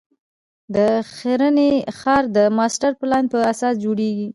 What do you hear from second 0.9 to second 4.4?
ښرنې ښار د ماسټر پلان په اساس جوړېږي.